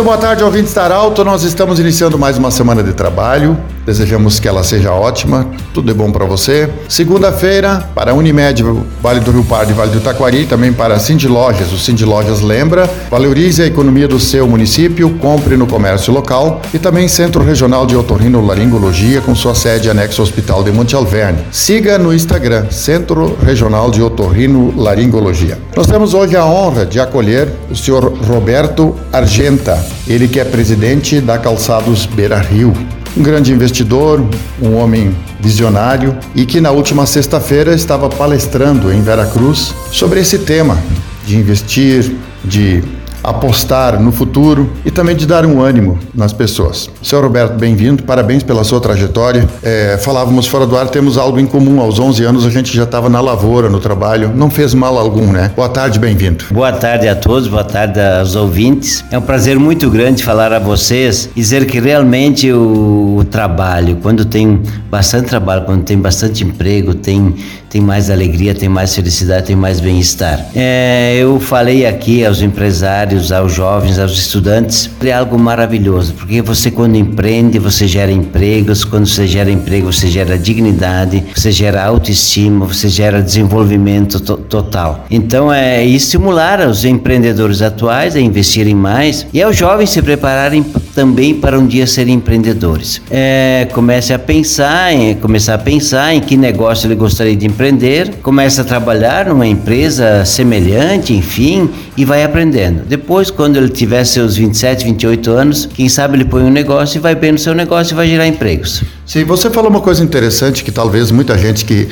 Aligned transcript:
Muito 0.00 0.08
boa 0.08 0.16
tarde, 0.16 0.42
ouvintes 0.42 0.72
da 0.72 0.84
Arauto. 0.84 1.22
Nós 1.22 1.42
estamos 1.42 1.78
iniciando 1.78 2.18
mais 2.18 2.38
uma 2.38 2.50
semana 2.50 2.82
de 2.82 2.94
trabalho. 2.94 3.54
Desejamos 3.84 4.40
que 4.40 4.48
ela 4.48 4.62
seja 4.62 4.92
ótima. 4.92 5.46
Tudo 5.74 5.88
de 5.88 5.92
bom 5.92 6.10
para 6.10 6.24
você. 6.24 6.70
Segunda-feira, 6.88 7.90
para 7.94 8.14
Unimed, 8.14 8.62
Vale 9.02 9.20
do 9.20 9.30
Rio 9.30 9.44
Pardo 9.44 9.72
e 9.72 9.74
Vale 9.74 9.90
do 9.90 10.00
Taquari, 10.00 10.46
também 10.46 10.72
para 10.72 10.98
Cindy 10.98 11.28
Lojas. 11.28 11.70
O 11.70 11.78
Cindy 11.78 12.06
Lojas 12.06 12.40
lembra, 12.40 12.88
valorize 13.10 13.62
a 13.62 13.66
economia 13.66 14.08
do 14.08 14.18
seu 14.18 14.46
município, 14.46 15.10
compre 15.18 15.54
no 15.54 15.66
comércio 15.66 16.12
local 16.14 16.62
e 16.72 16.78
também 16.78 17.06
Centro 17.06 17.42
Regional 17.42 17.84
de 17.84 17.94
Otorrino 17.94 18.44
Laringologia, 18.44 19.20
com 19.20 19.34
sua 19.34 19.54
sede 19.54 19.90
anexo 19.90 20.22
ao 20.22 20.26
Hospital 20.26 20.62
de 20.62 20.70
Monte 20.72 20.94
Alverne. 20.94 21.44
Siga 21.50 21.98
no 21.98 22.14
Instagram, 22.14 22.70
Centro 22.70 23.36
Regional 23.42 23.90
de 23.90 24.02
Otorrino 24.02 24.72
Laringologia. 24.80 25.58
Nós 25.76 25.86
temos 25.86 26.14
hoje 26.14 26.36
a 26.36 26.44
honra 26.46 26.86
de 26.86 26.98
acolher 26.98 27.48
o 27.70 27.76
senhor 27.76 28.04
Roberto 28.26 28.94
Argenta, 29.12 29.89
ele 30.06 30.28
que 30.28 30.40
é 30.40 30.44
presidente 30.44 31.20
da 31.20 31.38
Calçados 31.38 32.06
Beira 32.06 32.38
Rio. 32.38 32.72
Um 33.16 33.22
grande 33.22 33.52
investidor, 33.52 34.24
um 34.62 34.76
homem 34.76 35.14
visionário 35.40 36.16
e 36.34 36.46
que 36.46 36.60
na 36.60 36.70
última 36.70 37.06
sexta-feira 37.06 37.74
estava 37.74 38.08
palestrando 38.08 38.92
em 38.92 39.02
Veracruz 39.02 39.74
sobre 39.90 40.20
esse 40.20 40.38
tema 40.38 40.78
de 41.26 41.36
investir, 41.36 42.12
de 42.44 42.82
apostar 43.22 44.00
no 44.00 44.12
futuro 44.12 44.70
e 44.84 44.90
também 44.90 45.14
de 45.14 45.26
dar 45.26 45.44
um 45.44 45.60
ânimo 45.60 45.98
nas 46.14 46.32
pessoas. 46.32 46.90
Seu 47.02 47.20
Roberto, 47.20 47.54
bem-vindo, 47.54 48.02
parabéns 48.02 48.42
pela 48.42 48.64
sua 48.64 48.80
trajetória. 48.80 49.48
É, 49.62 49.98
falávamos 50.00 50.46
fora 50.46 50.66
do 50.66 50.76
ar, 50.76 50.88
temos 50.88 51.16
algo 51.16 51.38
em 51.38 51.46
comum. 51.46 51.80
Aos 51.80 51.98
11 51.98 52.24
anos 52.24 52.46
a 52.46 52.50
gente 52.50 52.74
já 52.74 52.84
estava 52.84 53.08
na 53.08 53.20
lavoura, 53.20 53.68
no 53.68 53.80
trabalho, 53.80 54.32
não 54.34 54.50
fez 54.50 54.74
mal 54.74 54.98
algum, 54.98 55.26
né? 55.26 55.50
Boa 55.54 55.68
tarde, 55.68 55.98
bem-vindo. 55.98 56.44
Boa 56.50 56.72
tarde 56.72 57.08
a 57.08 57.14
todos, 57.14 57.48
boa 57.48 57.64
tarde 57.64 58.00
aos 58.00 58.34
ouvintes. 58.34 59.04
É 59.10 59.18
um 59.18 59.22
prazer 59.22 59.58
muito 59.58 59.90
grande 59.90 60.22
falar 60.22 60.52
a 60.52 60.58
vocês, 60.58 61.28
dizer 61.34 61.66
que 61.66 61.80
realmente 61.80 62.50
o, 62.52 63.16
o 63.18 63.24
trabalho, 63.24 63.98
quando 64.02 64.24
tem 64.24 64.60
bastante 64.90 65.28
trabalho, 65.28 65.64
quando 65.64 65.84
tem 65.84 65.98
bastante 65.98 66.44
emprego, 66.44 66.94
tem 66.94 67.34
tem 67.70 67.80
mais 67.80 68.10
alegria, 68.10 68.52
tem 68.52 68.68
mais 68.68 68.94
felicidade, 68.94 69.46
tem 69.46 69.56
mais 69.56 69.78
bem-estar. 69.78 70.44
É, 70.56 71.16
eu 71.16 71.38
falei 71.38 71.86
aqui 71.86 72.26
aos 72.26 72.42
empresários, 72.42 73.30
aos 73.30 73.52
jovens, 73.52 73.96
aos 73.96 74.12
estudantes, 74.12 74.90
é 75.00 75.12
algo 75.12 75.38
maravilhoso, 75.38 76.14
porque 76.14 76.42
você 76.42 76.68
quando 76.70 76.96
empreende, 76.96 77.60
você 77.60 77.86
gera 77.86 78.10
empregos, 78.10 78.84
quando 78.84 79.06
você 79.06 79.24
gera 79.26 79.50
emprego, 79.50 79.92
você 79.92 80.08
gera 80.08 80.36
dignidade, 80.36 81.22
você 81.34 81.52
gera 81.52 81.84
autoestima, 81.84 82.66
você 82.66 82.88
gera 82.88 83.22
desenvolvimento 83.22 84.18
to 84.18 84.36
total. 84.36 85.06
Então 85.08 85.52
é 85.52 85.84
estimular 85.84 86.60
os 86.66 86.84
empreendedores 86.84 87.62
atuais 87.62 88.16
a 88.16 88.20
investirem 88.20 88.74
mais 88.74 89.24
e 89.32 89.40
aos 89.40 89.56
jovens 89.56 89.90
se 89.90 90.02
prepararem 90.02 90.64
também 90.94 91.34
para 91.34 91.58
um 91.58 91.66
dia 91.66 91.86
serem 91.86 92.14
empreendedores. 92.14 93.00
É, 93.10 93.68
comece 93.72 94.12
a 94.12 94.18
pensar, 94.18 94.92
em, 94.92 95.14
começar 95.14 95.54
a 95.54 95.58
pensar 95.58 96.14
em 96.14 96.20
que 96.20 96.36
negócio 96.36 96.86
ele 96.86 96.94
gostaria 96.94 97.36
de 97.36 97.46
empreender, 97.46 98.16
começa 98.22 98.62
a 98.62 98.64
trabalhar 98.64 99.26
numa 99.26 99.46
empresa 99.46 100.24
semelhante, 100.24 101.12
enfim, 101.12 101.68
e 101.96 102.04
vai 102.04 102.22
aprendendo. 102.22 102.82
Depois, 102.86 103.30
quando 103.30 103.56
ele 103.56 103.68
tiver 103.68 104.04
seus 104.04 104.36
27, 104.36 104.84
28 104.84 105.30
anos, 105.30 105.66
quem 105.66 105.88
sabe 105.88 106.16
ele 106.16 106.24
põe 106.24 106.42
um 106.42 106.50
negócio 106.50 106.98
e 106.98 107.00
vai 107.00 107.14
bem 107.14 107.32
no 107.32 107.38
seu 107.38 107.54
negócio 107.54 107.94
e 107.94 107.96
vai 107.96 108.08
gerar 108.08 108.26
empregos. 108.26 108.82
Sim, 109.10 109.24
você 109.24 109.50
falou 109.50 109.68
uma 109.68 109.80
coisa 109.80 110.04
interessante 110.04 110.62
que 110.62 110.70
talvez 110.70 111.10
muita 111.10 111.36
gente 111.36 111.64
que 111.64 111.88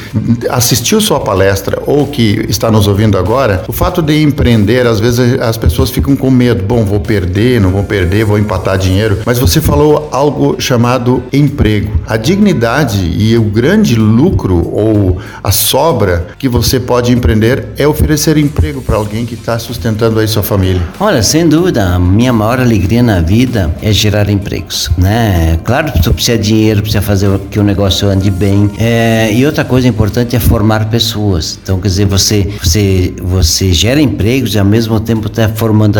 assistiu 0.49 1.01
sua 1.01 1.19
palestra 1.19 1.83
ou 1.85 2.07
que 2.07 2.47
está 2.49 2.71
nos 2.71 2.87
ouvindo 2.87 3.19
agora, 3.19 3.65
o 3.67 3.73
fato 3.73 4.01
de 4.01 4.23
empreender, 4.23 4.87
às 4.87 5.01
vezes 5.01 5.37
as 5.41 5.57
pessoas 5.57 5.91
ficam 5.91 6.15
com 6.15 6.31
medo, 6.31 6.63
bom, 6.63 6.85
vou 6.85 7.01
perder, 7.01 7.61
não 7.61 7.71
vou 7.71 7.83
perder, 7.83 8.25
vou 8.25 8.39
empatar 8.39 8.79
dinheiro, 8.79 9.19
mas 9.27 9.37
você 9.37 9.61
falou 9.61 10.09
algo 10.13 10.61
chamado 10.61 11.21
emprego. 11.33 11.91
A 12.07 12.17
dignidade 12.17 13.05
e 13.19 13.37
o 13.37 13.43
grande 13.43 13.97
lucro 13.97 14.71
ou 14.73 15.19
a 15.43 15.51
sobra 15.51 16.29
que 16.39 16.49
você 16.49 16.79
pode 16.79 17.11
empreender 17.11 17.71
é 17.77 17.89
oferecer 17.89 18.37
emprego 18.37 18.81
para 18.81 18.95
alguém 18.95 19.27
que 19.27 19.35
está 19.35 19.59
sustentando 19.59 20.21
aí 20.21 20.29
sua 20.29 20.45
família. 20.45 20.83
Olha, 21.01 21.25
sem 21.25 21.49
dúvida, 21.49 21.85
a 21.85 21.99
minha 21.99 22.33
maior 22.33 22.61
alegria 22.61 23.03
na 23.03 23.21
vida 23.21 23.75
é 23.83 23.93
gerar 23.93 24.31
empregos, 24.31 24.89
né? 24.97 25.59
Claro 25.65 25.91
que 25.91 26.01
tu 26.01 26.15
precisa 26.15 26.39
de 26.39 26.45
dinheiro, 26.45 26.81
precisa 26.81 27.08
fazer 27.09 27.39
que 27.51 27.59
o 27.59 27.65
negócio 27.65 28.07
ande 28.07 28.31
bem. 28.31 28.71
É, 28.77 29.33
e 29.33 29.47
outra 29.47 29.65
coisa 29.65 29.89
importante 29.89 30.37
é 30.37 30.39
formar 30.39 30.91
pessoas. 30.91 31.59
Então, 31.63 31.81
quer 31.81 31.89
dizer, 31.89 32.05
você, 32.05 32.53
você, 32.63 33.15
você 33.23 33.73
gera 33.73 33.99
empregos 33.99 34.55
e 34.55 34.59
ao 34.59 34.65
mesmo 34.65 35.01
tempo 35.01 35.27
está 35.27 35.49
formando 35.49 35.99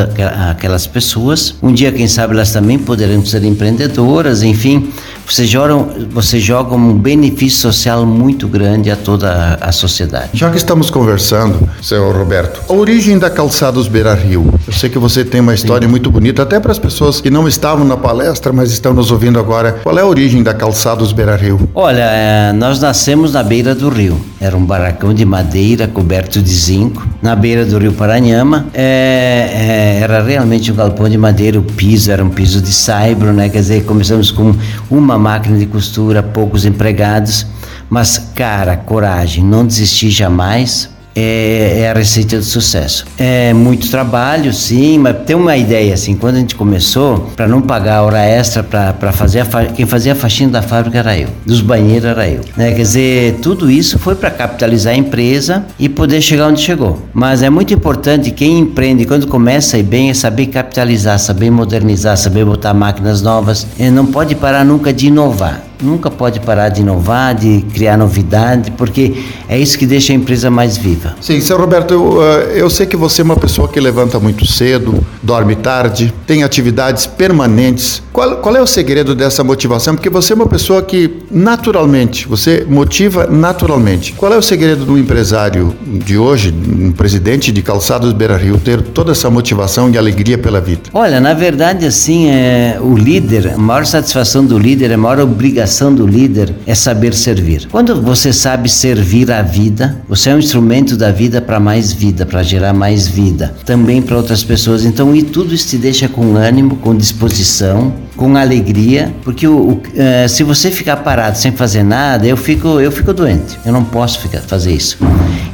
aquelas 0.51 0.87
pessoas. 0.87 1.55
Um 1.63 1.73
dia, 1.73 1.91
quem 1.91 2.07
sabe, 2.07 2.35
elas 2.35 2.53
também 2.53 2.79
poderão 2.79 3.25
ser 3.25 3.43
empreendedoras, 3.43 4.43
enfim. 4.43 4.91
Você 5.29 5.47
joga, 5.47 5.75
você 6.11 6.41
joga 6.41 6.75
um 6.75 6.95
benefício 6.95 7.61
social 7.61 8.07
muito 8.07 8.49
grande 8.49 8.91
a 8.91 8.97
toda 8.97 9.59
a, 9.61 9.71
sociedade. 9.71 10.31
Já 10.33 10.51
que 10.51 10.57
estamos 10.57 10.89
conversando, 10.89 11.69
senhor 11.83 12.17
Roberto, 12.17 12.63
a 12.67 12.73
origem 12.73 13.19
da 13.19 13.29
Calçados 13.29 13.89
Beira 13.89 14.15
Rio. 14.15 14.53
Eu 14.67 14.73
sei 14.73 14.89
que 14.89 14.99
você 14.99 15.25
tem 15.25 15.43
uma 15.43 15.53
história 15.55 15.87
Sim. 15.87 15.91
muito 15.91 16.11
bonita, 16.11 16.43
até 16.43 16.59
para 16.59 16.73
as 16.73 16.79
pessoas 16.79 17.21
que 17.21 17.29
não 17.29 17.47
estavam 17.47 17.85
na 17.85 17.97
palestra, 17.97 18.55
mas 18.55 18.73
estão 18.73 18.95
nos 18.95 19.11
ouvindo 19.11 19.39
agora. 19.39 19.73
Qual 19.83 19.97
é 19.99 20.01
a 20.01 20.07
origem 20.07 20.43
da 20.43 20.55
Calçados 20.55 21.09
dos 21.09 21.13
Beira 21.13 21.37
Rio? 21.37 21.69
Olha, 21.75 22.05
é, 22.11 22.53
nós 22.55 22.81
nascemos 22.81 23.35
na 23.35 23.43
beira 23.43 23.75
do 23.75 23.91
rio. 23.91 24.19
Era 24.41 24.57
um 24.57 24.65
barracão 24.65 25.13
de 25.13 25.25
madeira 25.27 25.87
coberto 25.87 26.41
de 26.41 26.51
zinco, 26.51 27.07
na 27.23 27.35
beira 27.35 27.65
do 27.65 27.79
rio 27.79 27.93
Paranhama. 27.93 28.67
É, 28.75 29.51
é, 29.53 30.01
era 30.03 30.23
realmente 30.23 30.71
um 30.71 30.75
galpão 30.75 31.09
de 31.09 31.19
madeira, 31.19 31.59
o 31.59 31.63
piso 31.63 32.11
era 32.11 32.25
um 32.25 32.31
piso 32.31 32.61
de 32.61 32.73
saibro, 32.73 33.33
né? 33.33 33.49
Quer 33.49 33.59
dizer, 33.59 33.85
começamos 33.85 34.31
com 34.31 34.55
uma 34.91 35.19
máquina 35.19 35.59
de 35.59 35.67
costura, 35.67 36.23
poucos 36.23 36.65
empregados. 36.65 37.47
Mas, 37.91 38.19
cara, 38.35 38.77
coragem, 38.77 39.43
não 39.43 39.67
desistir 39.67 40.11
jamais 40.11 40.91
é, 41.19 41.81
é, 41.81 41.91
a 41.91 41.95
receita 41.95 42.37
do 42.37 42.45
sucesso. 42.45 43.05
É 43.19 43.53
muito 43.53 43.91
trabalho, 43.91 44.53
sim, 44.53 44.99
mas 44.99 45.17
tem 45.27 45.35
uma 45.35 45.57
ideia 45.57 45.95
assim, 45.95 46.15
quando 46.15 46.37
a 46.37 46.39
gente 46.39 46.55
começou, 46.55 47.31
para 47.37 47.47
não 47.49 47.61
pagar 47.61 48.03
hora 48.03 48.21
extra 48.25 48.63
para 48.63 49.13
fazer 49.13 49.41
a 49.41 49.65
quem 49.67 49.87
fazia 49.87 50.13
a 50.13 50.15
faxina 50.15 50.53
da 50.53 50.63
fábrica 50.63 50.99
era 50.99 51.19
eu, 51.19 51.29
dos 51.45 51.61
banheiros 51.61 52.05
era 52.05 52.29
eu. 52.29 52.41
Né? 52.57 52.73
Quer 52.73 52.83
dizer, 52.83 53.39
tudo 53.43 53.71
isso 53.71 53.99
foi 53.99 54.15
para 54.15 54.31
capitalizar 54.31 54.95
a 54.95 54.97
empresa 54.97 55.65
e 55.79 55.89
poder 55.89 56.21
chegar 56.21 56.49
onde 56.49 56.61
chegou. 56.61 57.03
Mas 57.13 57.43
é 57.43 57.51
muito 57.51 57.73
importante 57.73 58.31
quem 58.31 58.59
empreende, 58.59 59.05
quando 59.05 59.27
começa 59.27 59.79
ir 59.79 59.83
bem, 59.83 60.11
é 60.11 60.15
saber 60.15 60.47
capitalizar, 60.47 61.19
saber 61.19 61.51
modernizar, 61.51 62.17
saber 62.17 62.45
botar 62.45 62.75
máquinas 62.75 63.23
novas. 63.23 63.67
E 63.79 63.91
não 63.91 64.07
pode 64.07 64.35
parar 64.35 64.65
nunca 64.65 64.93
de 64.93 65.07
inovar 65.07 65.68
nunca 65.83 66.11
pode 66.11 66.41
parar 66.41 66.69
de 66.69 66.81
inovar, 66.81 67.35
de 67.35 67.65
criar 67.73 67.97
novidade, 67.97 68.71
porque 68.73 69.15
é 69.49 69.59
isso 69.59 69.79
que 69.79 69.87
deixa 69.87 70.13
a 70.13 70.17
empresa 70.17 70.51
mais 70.51 70.77
viva. 70.77 71.15
Sim, 71.21 71.41
seu 71.41 71.57
Roberto, 71.57 71.95
eu, 71.95 72.23
eh, 72.23 72.53
eu 72.57 72.71
sei 72.71 72.87
que 72.87 72.97
você 72.97 73.23
é 73.23 73.25
uma 73.25 73.37
pessoa 73.37 73.69
que 73.69 73.81
levanta 73.81 74.19
muito 74.19 74.47
cedo, 74.47 75.05
dorme 75.23 75.57
tarde, 75.57 76.13
tem 76.27 76.43
atividades 76.43 77.07
permanentes. 77.07 78.03
Qual, 78.13 78.39
qual 78.39 78.57
é 78.57 78.61
o 78.61 78.67
segredo 78.67 79.15
dessa 79.15 79.45
motivação? 79.45 79.95
Porque 79.95 80.11
você 80.11 80.33
é 80.33 80.37
uma 80.37 80.47
pessoa 80.47 80.83
que 80.83 81.23
naturalmente, 81.31 82.27
você 82.27 82.67
motiva 82.69 83.27
naturalmente. 83.27 84.13
Qual 84.13 84.33
é 84.33 84.37
o 84.37 84.43
segredo 84.43 84.85
do 84.85 84.99
empresário 84.99 85.75
de 85.87 86.19
hoje, 86.19 86.53
um 86.53 86.93
presidente 86.93 87.53
de 87.53 87.63
Calçados 87.63 88.13
Beira 88.13 88.37
Rio, 88.37 88.59
ter 88.59 88.83
toda 88.83 89.13
essa 89.13 89.31
motivação 89.31 89.91
e 89.91 89.99
alegria 89.99 90.39
pela 90.39 90.61
vida? 90.61 90.83
Olha, 90.93 91.21
na 91.21 91.35
verdade, 91.35 91.87
assim, 91.87 92.29
é, 92.31 92.79
o 92.81 92.97
líder, 92.97 93.53
a 93.55 93.59
maior 93.59 93.87
satisfação 93.87 94.45
do 94.45 94.59
líder, 94.59 94.93
a 94.93 94.97
maior 94.97 95.21
obrigação 95.21 95.68
vocação 95.69 95.95
do 95.95 96.07
líder 96.07 96.55
é 96.67 96.75
saber 96.75 97.13
servir. 97.13 97.69
Quando 97.71 98.01
você 98.01 98.33
sabe 98.33 98.71
servir 98.71 99.31
a 99.31 99.43
vida, 99.43 100.01
você 100.09 100.31
é 100.31 100.35
um 100.35 100.39
instrumento 100.39 100.97
da 100.97 101.13
vida 101.13 101.43
para 101.43 101.61
mais 101.61 101.93
vida, 101.93 102.25
para 102.25 102.43
gerar 102.43 102.73
mais 102.73 103.07
vida, 103.07 103.55
também 103.67 104.01
para 104.01 104.17
outras 104.17 104.43
pessoas. 104.43 104.87
Então, 104.87 105.15
e 105.15 105.23
tudo 105.23 105.55
isso 105.55 105.69
te 105.69 105.77
deixa 105.77 106.09
com 106.09 106.37
ânimo, 106.37 106.77
com 106.77 106.97
disposição, 106.97 107.93
com 108.19 108.37
alegria, 108.37 109.15
porque 109.23 109.47
o, 109.47 109.57
o 109.57 109.83
é, 109.95 110.27
se 110.27 110.43
você 110.43 110.71
ficar 110.71 110.97
parado 110.99 111.39
sem 111.39 111.53
fazer 111.53 111.83
nada, 111.83 112.27
eu 112.27 112.37
fico, 112.37 112.81
eu 112.81 112.91
fico 112.91 113.13
doente. 113.13 113.59
Eu 113.65 113.73
não 113.73 113.85
posso 113.85 114.21
ficar, 114.21 114.41
fazer 114.41 114.73
isso. 114.73 114.99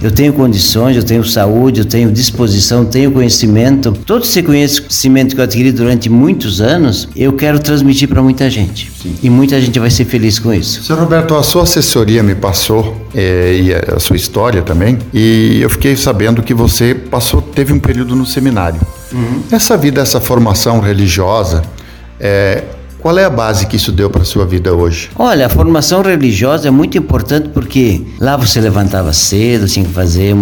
Eu 0.03 0.11
tenho 0.11 0.33
condições, 0.33 0.97
eu 0.97 1.03
tenho 1.03 1.25
saúde, 1.25 1.81
eu 1.81 1.85
tenho 1.85 2.11
disposição, 2.11 2.85
tenho 2.85 3.11
conhecimento. 3.11 3.93
Todo 3.93 4.25
esse 4.25 4.43
conhecimento 4.43 5.35
que 5.35 5.41
eu 5.41 5.45
adquiri 5.45 5.73
durante 5.73 6.09
muitos 6.09 6.61
anos, 6.61 7.09
eu 7.17 7.33
quero 7.33 7.59
transmitir 7.59 8.09
para 8.09 8.23
muita 8.23 8.49
gente. 8.49 8.91
Sim. 9.03 9.15
E 9.23 9.31
muita 9.31 9.61
gente 9.61 9.79
vai 9.79 9.91
ser 9.91 10.05
ser 10.05 10.05
feliz 10.05 10.39
com 10.39 10.53
isso. 10.53 10.83
Senhor 10.83 10.99
Roberto, 10.99 11.35
a 11.35 11.43
sua 11.43 11.63
assessoria 11.63 12.23
me 12.23 12.35
passou 12.35 13.09
é, 13.15 13.55
e 13.55 13.75
a 13.75 13.99
sua 13.99 14.17
história 14.17 14.63
também, 14.63 14.99
e 15.13 15.61
eu 15.61 15.71
fiquei 15.71 15.97
sabendo 15.97 16.43
que 16.43 16.55
você 16.55 16.95
passou, 16.95 17.41
teve 17.41 17.73
um 17.73 17.79
período 17.79 18.15
no 18.15 18.27
seminário. 18.27 18.81
Uhum. 19.13 19.43
Essa 19.51 19.77
vida, 19.77 20.01
essa 20.01 20.21
formação 20.21 20.81
religiosa, 20.81 21.63
é, 22.25 22.65
Qual 23.05 23.19
é 23.19 23.25
a 23.27 23.29
base 23.29 23.67
que 23.67 23.77
isso 23.77 23.93
deu 23.93 24.09
para 24.09 24.25
sua 24.25 24.47
vida 24.47 24.73
hoje? 24.73 25.11
Olha, 25.19 25.45
a 25.45 25.49
formação 25.51 26.01
religiosa 26.01 26.69
é 26.69 26.71
muito 26.71 26.97
importante 26.97 27.51
porque 27.51 28.01
lá 28.19 28.35
você 28.35 28.63
levantava 28.63 29.13
cedo, 29.13 29.69
tinha 29.69 29.85
que 29.85 29.93
fazer, 29.93 30.35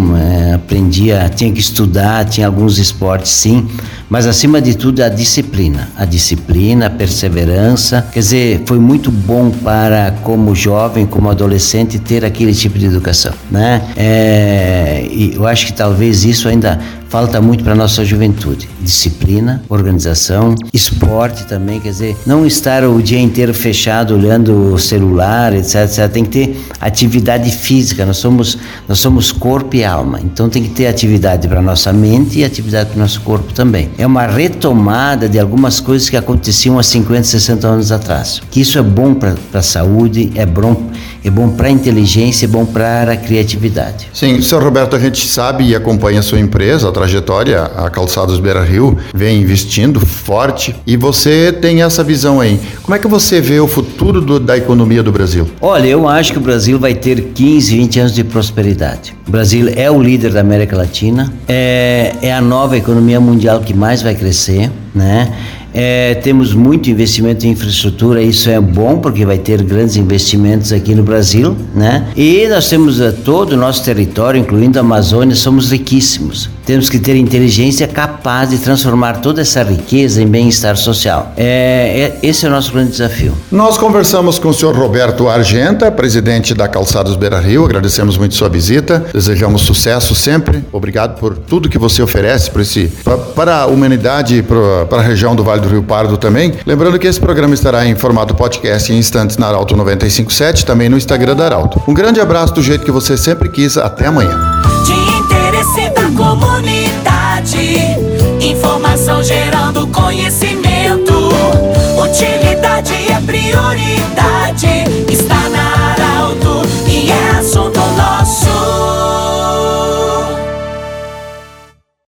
aprendia, 0.54 1.28
tinha 1.34 1.50
que 1.50 1.58
estudar, 1.58 2.24
tinha 2.24 2.46
alguns 2.46 2.78
esportes 2.78 3.32
sim, 3.32 3.68
mas 4.12 4.26
acima 4.26 4.60
de 4.60 4.76
tudo 4.76 5.02
a 5.02 5.08
disciplina, 5.08 5.88
a 5.96 6.04
disciplina, 6.04 6.88
a 6.88 6.90
perseverança. 6.90 8.06
Quer 8.12 8.20
dizer, 8.20 8.62
foi 8.66 8.78
muito 8.78 9.10
bom 9.10 9.48
para 9.48 10.14
como 10.22 10.54
jovem, 10.54 11.06
como 11.06 11.30
adolescente 11.30 11.98
ter 11.98 12.22
aquele 12.22 12.52
tipo 12.52 12.78
de 12.78 12.84
educação, 12.84 13.32
né? 13.50 13.80
É, 13.96 15.08
e 15.10 15.32
eu 15.34 15.46
acho 15.46 15.64
que 15.64 15.72
talvez 15.72 16.24
isso 16.24 16.46
ainda 16.46 16.78
falta 17.12 17.42
muito 17.42 17.62
para 17.62 17.74
nossa 17.74 18.02
juventude. 18.06 18.66
Disciplina, 18.80 19.62
organização, 19.68 20.54
esporte 20.72 21.44
também, 21.44 21.78
quer 21.78 21.90
dizer, 21.90 22.16
não 22.24 22.46
estar 22.46 22.84
o 22.84 23.02
dia 23.02 23.20
inteiro 23.20 23.52
fechado 23.52 24.14
olhando 24.14 24.72
o 24.72 24.78
celular, 24.78 25.54
etc, 25.54 25.84
etc. 25.84 26.10
Tem 26.10 26.24
que 26.24 26.30
ter 26.30 26.60
atividade 26.80 27.50
física. 27.50 28.06
Nós 28.06 28.16
somos 28.16 28.56
nós 28.88 28.98
somos 28.98 29.30
corpo 29.30 29.76
e 29.76 29.84
alma. 29.84 30.20
Então 30.24 30.48
tem 30.48 30.62
que 30.62 30.70
ter 30.70 30.86
atividade 30.86 31.46
para 31.46 31.60
nossa 31.60 31.92
mente 31.92 32.38
e 32.38 32.44
atividade 32.44 32.88
para 32.88 33.02
nosso 33.02 33.20
corpo 33.20 33.52
também. 33.52 33.90
É 34.02 34.06
uma 34.06 34.26
retomada 34.26 35.28
de 35.28 35.38
algumas 35.38 35.78
coisas 35.78 36.10
que 36.10 36.16
aconteciam 36.16 36.76
há 36.76 36.82
50, 36.82 37.22
60 37.22 37.68
anos 37.68 37.92
atrás. 37.92 38.42
Que 38.50 38.60
isso 38.60 38.76
é 38.76 38.82
bom 38.82 39.14
para 39.14 39.36
a 39.54 39.62
saúde, 39.62 40.32
é 40.34 40.44
bom 40.44 40.90
é 41.24 41.30
bom 41.30 41.50
para 41.50 41.68
a 41.68 41.70
inteligência, 41.70 42.46
é 42.46 42.48
bom 42.48 42.64
para 42.64 43.12
a 43.12 43.16
criatividade. 43.16 44.08
Sim, 44.12 44.40
senhor 44.42 44.62
Roberto, 44.62 44.96
a 44.96 44.98
gente 44.98 45.26
sabe 45.28 45.64
e 45.64 45.74
acompanha 45.74 46.20
a 46.20 46.22
sua 46.22 46.40
empresa, 46.40 46.88
a 46.88 46.92
trajetória, 46.92 47.62
a 47.62 47.88
Calçados 47.88 48.40
Beira 48.40 48.64
Rio 48.64 48.98
vem 49.14 49.40
investindo 49.40 50.00
forte 50.00 50.74
e 50.86 50.96
você 50.96 51.52
tem 51.52 51.82
essa 51.82 52.02
visão 52.02 52.40
aí. 52.40 52.58
Como 52.82 52.94
é 52.94 52.98
que 52.98 53.06
você 53.06 53.40
vê 53.40 53.60
o 53.60 53.68
futuro 53.68 54.20
do, 54.20 54.40
da 54.40 54.56
economia 54.56 55.02
do 55.02 55.12
Brasil? 55.12 55.48
Olha, 55.60 55.86
eu 55.86 56.08
acho 56.08 56.32
que 56.32 56.38
o 56.38 56.42
Brasil 56.42 56.78
vai 56.78 56.94
ter 56.94 57.32
15, 57.34 57.76
20 57.76 58.00
anos 58.00 58.14
de 58.14 58.24
prosperidade. 58.24 59.14
O 59.26 59.30
Brasil 59.30 59.68
é 59.76 59.88
o 59.90 60.02
líder 60.02 60.32
da 60.32 60.40
América 60.40 60.76
Latina, 60.76 61.32
é, 61.46 62.14
é 62.20 62.32
a 62.32 62.40
nova 62.40 62.76
economia 62.76 63.20
mundial 63.20 63.60
que 63.60 63.72
mais 63.72 63.91
vai 64.00 64.14
crescer, 64.14 64.70
né? 64.94 65.30
É, 65.74 66.14
temos 66.16 66.54
muito 66.54 66.90
investimento 66.90 67.46
em 67.46 67.50
infraestrutura, 67.50 68.22
isso 68.22 68.50
é 68.50 68.60
bom 68.60 68.98
porque 68.98 69.24
vai 69.24 69.38
ter 69.38 69.62
grandes 69.62 69.96
investimentos 69.96 70.72
aqui 70.72 70.94
no 70.94 71.02
Brasil, 71.02 71.56
né? 71.74 72.08
E 72.16 72.46
nós 72.48 72.68
temos 72.68 73.00
uh, 73.00 73.12
todo 73.12 73.52
o 73.52 73.56
nosso 73.56 73.84
território, 73.84 74.40
incluindo 74.40 74.78
a 74.78 74.82
Amazônia, 74.82 75.34
somos 75.34 75.70
riquíssimos. 75.70 76.50
Temos 76.64 76.88
que 76.88 76.98
ter 76.98 77.16
inteligência 77.16 77.88
capaz 77.88 78.50
de 78.50 78.58
transformar 78.58 79.14
toda 79.14 79.40
essa 79.40 79.62
riqueza 79.64 80.22
em 80.22 80.26
bem-estar 80.26 80.76
social. 80.76 81.32
É, 81.36 82.18
é, 82.22 82.28
esse 82.28 82.46
é 82.46 82.48
o 82.48 82.52
nosso 82.52 82.72
grande 82.72 82.92
desafio. 82.92 83.32
Nós 83.50 83.76
conversamos 83.76 84.38
com 84.38 84.48
o 84.48 84.54
senhor 84.54 84.76
Roberto 84.76 85.28
Argenta, 85.28 85.90
presidente 85.90 86.54
da 86.54 86.68
Calçados 86.68 87.16
Beira 87.16 87.40
Rio. 87.40 87.64
Agradecemos 87.64 88.16
muito 88.16 88.36
sua 88.36 88.48
visita. 88.48 89.04
Desejamos 89.12 89.62
sucesso 89.62 90.14
sempre. 90.14 90.64
Obrigado 90.70 91.18
por 91.18 91.36
tudo 91.36 91.68
que 91.68 91.78
você 91.78 92.00
oferece 92.00 92.50
para, 92.50 92.62
esse, 92.62 92.92
para 93.34 93.62
a 93.62 93.66
humanidade 93.66 94.42
para, 94.42 94.86
para 94.86 94.98
a 94.98 95.02
região 95.02 95.34
do 95.34 95.42
Vale 95.42 95.61
do 95.62 95.68
Rio 95.68 95.82
Pardo 95.82 96.16
também. 96.16 96.52
Lembrando 96.66 96.98
que 96.98 97.06
esse 97.06 97.20
programa 97.20 97.54
estará 97.54 97.86
em 97.86 97.94
formato 97.94 98.34
podcast 98.34 98.92
em 98.92 98.98
instantes 98.98 99.36
na 99.36 99.48
Arauto 99.48 99.76
957, 99.76 100.66
também 100.66 100.88
no 100.88 100.96
Instagram 100.96 101.34
da 101.34 101.46
Arauto. 101.46 101.82
Um 101.88 101.94
grande 101.94 102.20
abraço 102.20 102.52
do 102.54 102.62
jeito 102.62 102.84
que 102.84 102.90
você 102.90 103.16
sempre 103.16 103.48
quis. 103.48 103.76
Até 103.76 104.06
amanhã. 104.06 104.38
De 104.84 104.92
interesse 104.92 105.88
da 105.90 106.10
comunidade, 106.16 107.78
informação 108.40 109.22
gerando 109.22 109.86
conhecimento. 109.86 111.12
Utilidade 111.96 112.92
é 113.10 113.20
prioridade. 113.20 115.01